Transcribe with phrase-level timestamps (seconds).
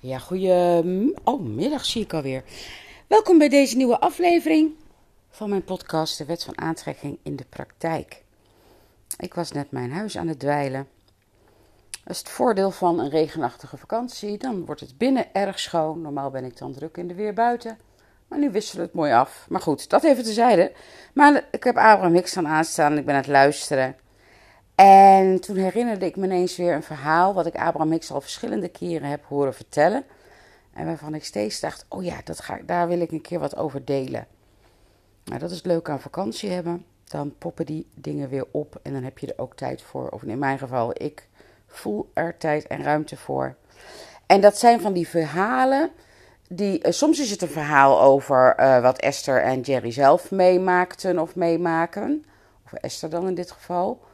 [0.00, 0.52] Ja, goeie
[1.24, 2.44] oh, middag zie ik alweer.
[3.06, 4.74] Welkom bij deze nieuwe aflevering
[5.30, 8.22] van mijn podcast De Wet van Aantrekking in de Praktijk.
[9.18, 10.88] Ik was net mijn huis aan het dweilen.
[11.90, 14.38] Dat is het voordeel van een regenachtige vakantie.
[14.38, 16.00] Dan wordt het binnen erg schoon.
[16.00, 17.78] Normaal ben ik dan druk in de weer buiten.
[18.28, 19.46] Maar nu wisselen we het mooi af.
[19.48, 20.72] Maar goed, dat even tezijde.
[21.12, 23.96] Maar ik heb Abraham Hicks aan aanstaan ik ben aan het luisteren.
[24.84, 28.68] En toen herinnerde ik me ineens weer een verhaal wat ik Abraham Hicks al verschillende
[28.68, 30.04] keren heb horen vertellen.
[30.72, 33.56] En waarvan ik steeds dacht, oh ja, dat ga, daar wil ik een keer wat
[33.56, 34.26] over delen.
[35.24, 36.84] Nou, dat is leuk aan vakantie hebben.
[37.04, 40.08] Dan poppen die dingen weer op en dan heb je er ook tijd voor.
[40.08, 41.28] Of in mijn geval, ik
[41.66, 43.54] voel er tijd en ruimte voor.
[44.26, 45.90] En dat zijn van die verhalen.
[46.48, 51.18] Die, uh, soms is het een verhaal over uh, wat Esther en Jerry zelf meemaakten
[51.18, 52.24] of meemaken.
[52.64, 54.06] Of Esther dan in dit geval.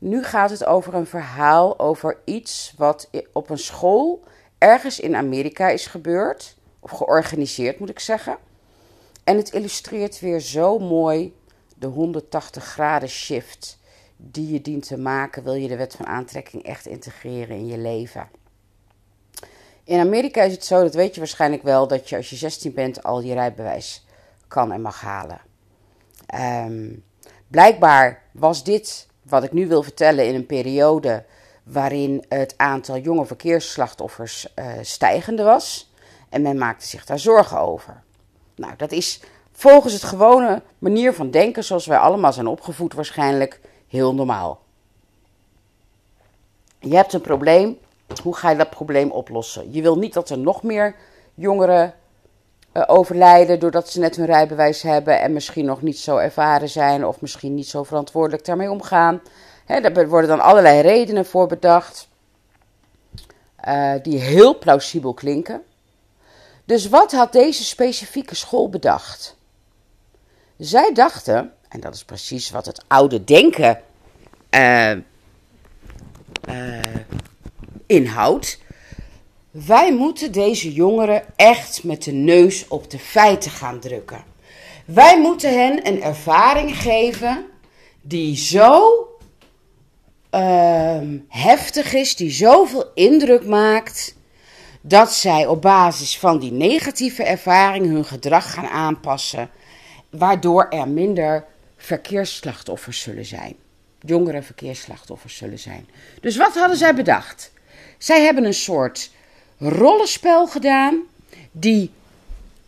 [0.00, 4.24] Nu gaat het over een verhaal over iets wat op een school
[4.58, 6.56] ergens in Amerika is gebeurd.
[6.80, 8.38] Of georganiseerd moet ik zeggen.
[9.24, 11.36] En het illustreert weer zo mooi
[11.76, 13.78] de 180 graden shift
[14.16, 15.44] die je dient te maken.
[15.44, 18.28] Wil je de wet van aantrekking echt integreren in je leven?
[19.84, 22.74] In Amerika is het zo, dat weet je waarschijnlijk wel, dat je als je 16
[22.74, 24.06] bent al je rijbewijs
[24.48, 25.40] kan en mag halen.
[26.66, 27.04] Um,
[27.48, 31.24] blijkbaar was dit wat ik nu wil vertellen in een periode
[31.62, 35.92] waarin het aantal jonge verkeersslachtoffers uh, stijgende was.
[36.28, 38.02] En men maakte zich daar zorgen over.
[38.54, 39.20] Nou, dat is
[39.52, 44.60] volgens het gewone manier van denken, zoals wij allemaal zijn opgevoed, waarschijnlijk heel normaal.
[46.80, 47.78] Je hebt een probleem.
[48.22, 49.72] Hoe ga je dat probleem oplossen?
[49.72, 50.96] Je wil niet dat er nog meer
[51.34, 51.94] jongeren
[52.86, 57.20] overlijden doordat ze net hun rijbewijs hebben en misschien nog niet zo ervaren zijn of
[57.20, 59.20] misschien niet zo verantwoordelijk daarmee omgaan.
[59.64, 62.08] He, daar worden dan allerlei redenen voor bedacht
[63.68, 65.62] uh, die heel plausibel klinken.
[66.64, 69.36] Dus wat had deze specifieke school bedacht?
[70.58, 73.80] Zij dachten, en dat is precies wat het oude denken
[74.50, 74.92] uh,
[77.86, 78.58] inhoudt,
[79.50, 84.24] wij moeten deze jongeren echt met de neus op de feiten gaan drukken.
[84.84, 87.46] Wij moeten hen een ervaring geven
[88.00, 89.06] die zo
[90.34, 90.98] uh,
[91.28, 94.16] heftig is, die zoveel indruk maakt,
[94.80, 99.50] dat zij op basis van die negatieve ervaring hun gedrag gaan aanpassen,
[100.10, 101.44] waardoor er minder
[101.76, 103.56] verkeersslachtoffers zullen zijn.
[104.00, 105.88] Jongere verkeersslachtoffers zullen zijn.
[106.20, 107.52] Dus wat hadden zij bedacht?
[107.98, 109.10] Zij hebben een soort
[109.58, 111.02] rollenspel gedaan
[111.52, 111.90] die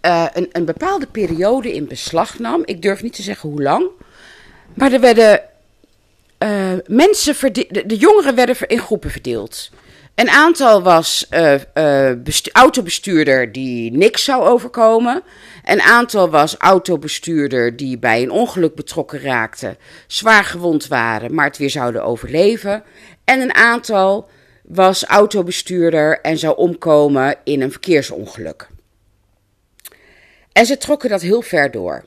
[0.03, 2.63] uh, een, een, bepaalde periode in beslag nam.
[2.65, 3.87] Ik durf niet te zeggen hoe lang.
[4.75, 5.43] Maar er werden
[6.39, 9.71] uh, mensen, de, de, jongeren werden in groepen verdeeld.
[10.15, 11.27] Een aantal was
[11.75, 15.23] uh, autobestuurder die niks zou overkomen.
[15.65, 19.77] Een aantal was autobestuurder die bij een ongeluk betrokken raakte,
[20.07, 22.83] zwaar gewond waren, maar het weer zouden overleven.
[23.25, 24.29] En een aantal
[24.73, 28.69] was autobestuurder en zou omkomen in een verkeersongeluk.
[30.53, 32.05] En ze trokken dat heel ver door.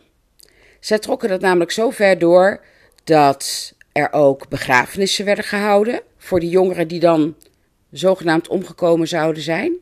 [0.79, 2.63] Ze trokken dat namelijk zo ver door
[3.03, 7.35] dat er ook begrafenissen werden gehouden voor die jongeren die dan
[7.91, 9.73] zogenaamd omgekomen zouden zijn.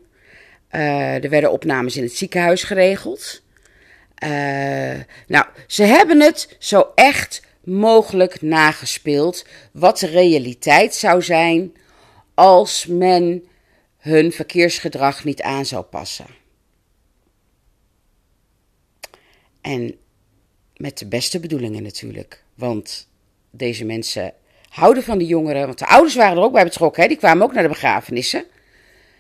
[0.72, 3.42] Uh, er werden opnames in het ziekenhuis geregeld.
[4.24, 4.30] Uh,
[5.28, 11.74] nou, ze hebben het zo echt mogelijk nagespeeld wat de realiteit zou zijn
[12.34, 13.48] als men
[13.98, 16.26] hun verkeersgedrag niet aan zou passen.
[19.62, 19.96] En
[20.76, 22.44] met de beste bedoelingen natuurlijk.
[22.56, 23.08] Want
[23.52, 24.34] deze mensen
[24.70, 25.66] houden van die jongeren.
[25.66, 27.02] Want de ouders waren er ook bij betrokken.
[27.02, 27.08] Hè?
[27.08, 28.46] Die kwamen ook naar de begrafenissen.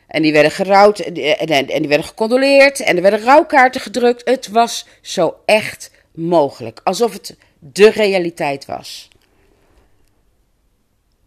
[0.07, 2.79] En die werden gerouwd en, en, en die werden gecondoleerd.
[2.79, 4.29] En er werden rouwkaarten gedrukt.
[4.29, 6.81] Het was zo echt mogelijk.
[6.83, 9.07] Alsof het de realiteit was.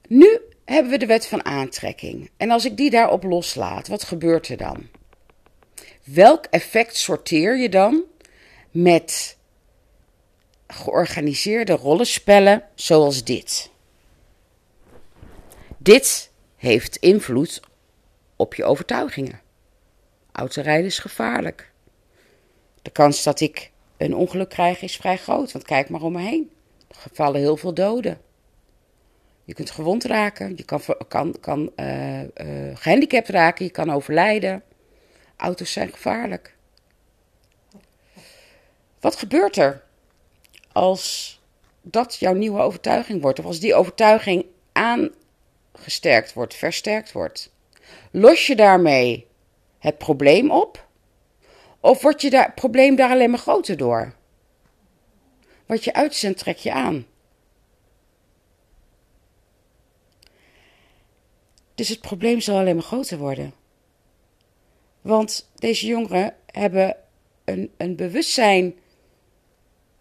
[0.08, 2.30] Nu hebben we de wet van aantrekking.
[2.36, 4.88] En als ik die daarop loslaat, wat gebeurt er dan?
[6.04, 8.02] Welk effect sorteer je dan
[8.70, 9.36] met
[10.66, 13.70] georganiseerde rollenspellen zoals dit?
[15.78, 17.60] Dit heeft invloed
[18.36, 19.40] op je overtuigingen.
[20.32, 21.72] Autorijden is gevaarlijk.
[22.82, 26.20] De kans dat ik een ongeluk krijg is vrij groot, want kijk maar om me
[26.20, 26.50] heen.
[26.88, 28.20] Er vallen heel veel doden.
[29.44, 32.28] Je kunt gewond raken, je kan, kan, kan uh, uh,
[32.74, 34.62] gehandicapt raken, je kan overlijden.
[35.36, 36.56] Auto's zijn gevaarlijk.
[39.00, 39.82] Wat gebeurt er
[40.72, 41.40] als
[41.82, 47.52] dat jouw nieuwe overtuiging wordt, of als die overtuiging aangesterkt wordt, versterkt wordt?
[48.10, 49.26] Los je daarmee
[49.78, 50.86] het probleem op?
[51.80, 54.14] Of wordt je daar, probleem daar alleen maar groter door?
[55.66, 57.06] Wat je uitzendt, trek je aan.
[61.74, 63.54] Dus het probleem zal alleen maar groter worden.
[65.00, 66.96] Want deze jongeren hebben
[67.44, 68.74] een, een bewustzijn,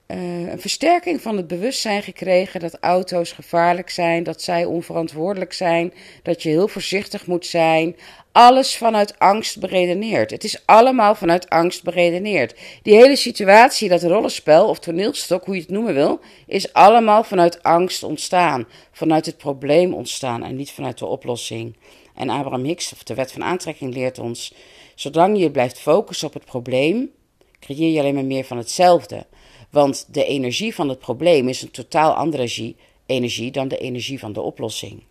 [0.08, 5.94] uh, een versterking van het bewustzijn gekregen dat auto's gevaarlijk zijn, dat zij onverantwoordelijk zijn,
[6.24, 7.96] dat je heel voorzichtig moet zijn.
[8.32, 10.32] Alles vanuit angst beredeneerd.
[10.32, 12.60] Het is allemaal vanuit angst beredeneerd.
[12.82, 17.64] Die hele situatie, dat rollenspel of toneelstok, hoe je het noemen wil, is allemaal vanuit
[17.64, 18.68] angst ontstaan.
[18.92, 21.76] Vanuit het probleem ontstaan en niet vanuit de oplossing.
[22.16, 24.54] En Abraham Hicks, of de wet van aantrekking, leert ons:
[24.96, 27.12] zolang je blijft focussen op het probleem,
[27.60, 29.26] creëer je alleen maar meer van hetzelfde.
[29.74, 32.76] Want de energie van het probleem is een totaal andere
[33.06, 35.04] energie dan de energie van de oplossing.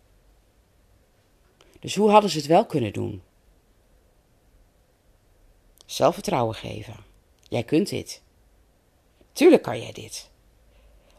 [1.80, 3.22] Dus hoe hadden ze het wel kunnen doen?
[5.86, 6.96] Zelfvertrouwen geven.
[7.48, 8.22] Jij kunt dit.
[9.32, 10.30] Tuurlijk kan jij dit.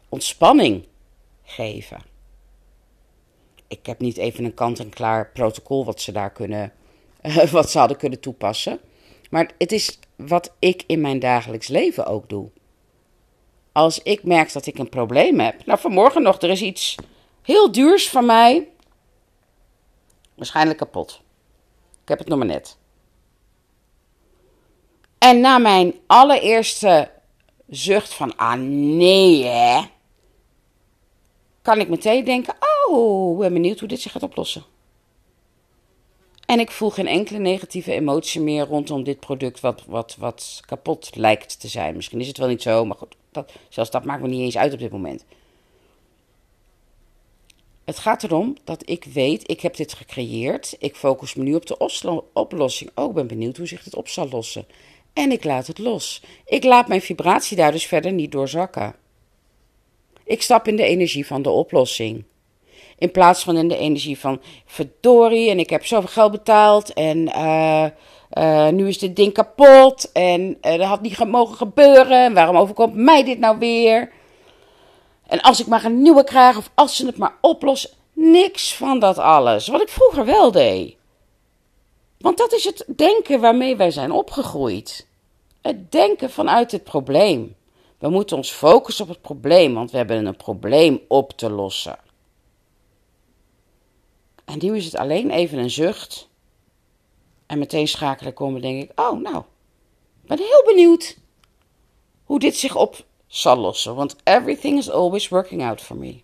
[0.10, 0.88] Ontspanning
[1.44, 2.02] geven.
[3.68, 6.74] Ik heb niet even een kant-en-klaar protocol wat ze daar kunnen,
[7.52, 8.80] wat ze hadden kunnen toepassen.
[9.30, 12.50] Maar het is wat ik in mijn dagelijks leven ook doe.
[13.74, 15.66] Als ik merk dat ik een probleem heb.
[15.66, 16.96] Nou, vanmorgen nog, er is iets
[17.42, 18.68] heel duurs van mij.
[20.36, 21.22] Waarschijnlijk kapot.
[22.02, 22.78] Ik heb het nog maar net.
[25.18, 27.12] En na mijn allereerste
[27.68, 29.82] zucht van, ah nee hè,
[31.62, 32.56] kan ik meteen denken,
[32.90, 34.64] oh, ben benieuwd hoe dit zich gaat oplossen.
[36.54, 41.16] En ik voel geen enkele negatieve emotie meer rondom dit product wat, wat, wat kapot
[41.16, 41.96] lijkt te zijn.
[41.96, 44.58] Misschien is het wel niet zo, maar goed, dat, zelfs dat maakt me niet eens
[44.58, 45.26] uit op dit moment.
[47.84, 50.76] Het gaat erom dat ik weet, ik heb dit gecreëerd.
[50.80, 51.78] Ik focus me nu op de
[52.34, 52.92] oplossing.
[52.96, 54.66] Oh, ik ben benieuwd hoe zich dit op zal lossen.
[55.14, 56.24] En ik laat het los.
[56.46, 58.96] Ik laat mijn vibratie daar dus verder niet doorzakken.
[60.24, 62.24] Ik stap in de energie van de oplossing.
[63.04, 67.18] In plaats van in de energie van verdorie en ik heb zoveel geld betaald en
[67.18, 67.86] uh,
[68.34, 72.34] uh, nu is dit ding kapot en uh, dat had niet mogen gebeuren.
[72.34, 74.12] Waarom overkomt mij dit nou weer?
[75.28, 77.90] En als ik maar een nieuwe krijg of als ze het maar oplossen.
[78.14, 79.68] Niks van dat alles.
[79.68, 80.96] Wat ik vroeger wel deed.
[82.18, 85.08] Want dat is het denken waarmee wij zijn opgegroeid.
[85.62, 87.56] Het denken vanuit het probleem.
[88.00, 92.03] We moeten ons focussen op het probleem, want we hebben een probleem op te lossen.
[94.54, 96.30] En nu is het alleen even een zucht.
[97.46, 99.38] En meteen schakelen komen, denk ik: Oh, nou,
[100.22, 101.18] ik ben heel benieuwd
[102.24, 103.96] hoe dit zich op zal lossen.
[103.96, 106.22] Want everything is always working out for me.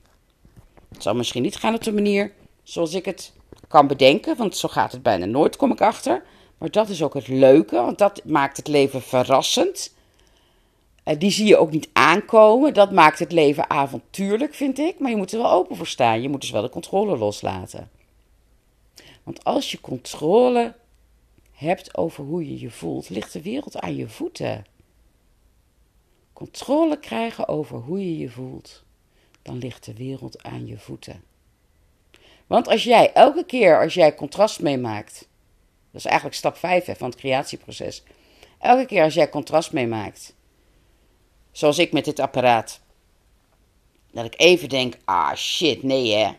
[0.93, 2.33] Het zal misschien niet gaan op de manier
[2.63, 3.33] zoals ik het
[3.67, 6.23] kan bedenken, want zo gaat het bijna nooit, kom ik achter.
[6.57, 9.95] Maar dat is ook het leuke, want dat maakt het leven verrassend.
[11.17, 12.73] Die zie je ook niet aankomen.
[12.73, 14.99] Dat maakt het leven avontuurlijk, vind ik.
[14.99, 16.21] Maar je moet er wel open voor staan.
[16.21, 17.97] Je moet dus wel de controle loslaten.
[19.29, 20.75] Want als je controle
[21.51, 24.65] hebt over hoe je je voelt, ligt de wereld aan je voeten.
[26.33, 28.83] Controle krijgen over hoe je je voelt,
[29.41, 31.23] dan ligt de wereld aan je voeten.
[32.47, 35.27] Want als jij elke keer als jij contrast meemaakt,
[35.91, 38.03] dat is eigenlijk stap 5 hè, van het creatieproces.
[38.59, 40.35] Elke keer als jij contrast meemaakt,
[41.51, 42.79] zoals ik met dit apparaat,
[44.11, 46.31] dat ik even denk, ah shit, nee hè.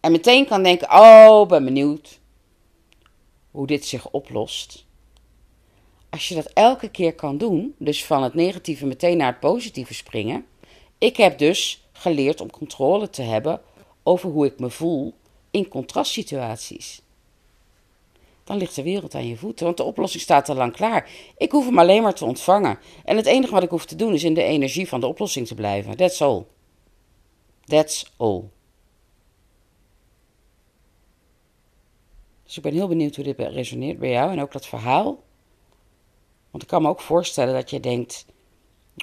[0.00, 2.19] En meteen kan denken, oh, ben benieuwd
[3.50, 4.84] hoe dit zich oplost.
[6.10, 9.94] Als je dat elke keer kan doen, dus van het negatieve meteen naar het positieve
[9.94, 10.46] springen.
[10.98, 13.60] Ik heb dus geleerd om controle te hebben
[14.02, 15.14] over hoe ik me voel
[15.50, 17.02] in contrastsituaties.
[18.44, 21.10] Dan ligt de wereld aan je voeten, want de oplossing staat al lang klaar.
[21.36, 22.78] Ik hoef hem alleen maar te ontvangen.
[23.04, 25.46] En het enige wat ik hoef te doen is in de energie van de oplossing
[25.46, 25.96] te blijven.
[25.96, 26.44] That's all.
[27.64, 28.42] That's all.
[32.50, 35.22] Dus ik ben heel benieuwd hoe dit resoneert bij jou en ook dat verhaal.
[36.50, 38.26] Want ik kan me ook voorstellen dat je denkt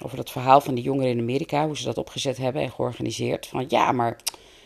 [0.02, 3.46] over dat verhaal van die jongeren in Amerika, hoe ze dat opgezet hebben en georganiseerd.
[3.46, 4.20] Van ja, maar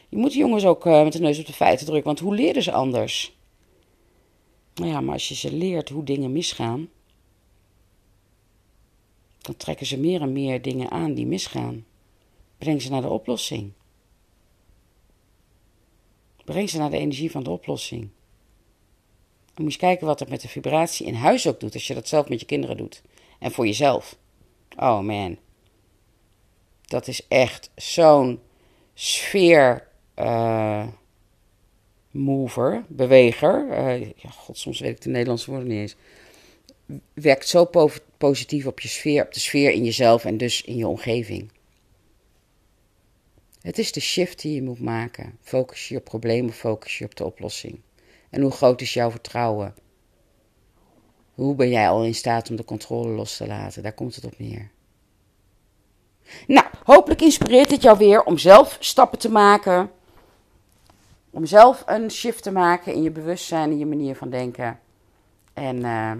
[0.09, 2.35] je moet de jongens ook uh, met de neus op de feiten drukken, want hoe
[2.35, 3.37] leren ze anders?
[4.75, 6.89] Nou ja, maar als je ze leert hoe dingen misgaan,
[9.39, 11.87] dan trekken ze meer en meer dingen aan die misgaan.
[12.59, 13.73] Breng ze naar de oplossing.
[16.45, 18.11] Breng ze naar de energie van de oplossing.
[19.55, 22.09] Dan moet kijken wat het met de vibratie in huis ook doet, als je dat
[22.09, 23.03] zelf met je kinderen doet.
[23.39, 24.17] En voor jezelf.
[24.77, 25.39] Oh man.
[26.83, 28.41] Dat is echt zo'n
[28.95, 30.87] sfeer uh,
[32.11, 33.67] mover, beweger.
[33.69, 35.97] Uh, ja, god, soms weet ik de Nederlandse woorden niet eens.
[37.13, 37.71] werkt zo
[38.19, 41.51] positief op je sfeer, op de sfeer in jezelf en dus in je omgeving.
[43.61, 45.39] Het is de shift die je moet maken.
[45.41, 47.81] Focus je op problemen, focus je op de oplossing.
[48.33, 49.75] En hoe groot is jouw vertrouwen?
[51.35, 53.83] Hoe ben jij al in staat om de controle los te laten?
[53.83, 54.71] Daar komt het op neer.
[56.47, 59.91] Nou, hopelijk inspireert dit jou weer om zelf stappen te maken.
[61.31, 64.81] Om zelf een shift te maken in je bewustzijn en je manier van denken.
[65.53, 66.13] En uh,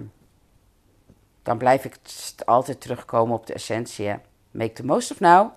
[1.43, 1.95] dan blijf ik
[2.45, 4.15] altijd terugkomen op de essentie.
[4.51, 5.51] Make the most of now.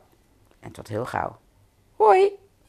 [0.60, 1.36] En tot heel gauw.
[1.96, 2.44] Hoi!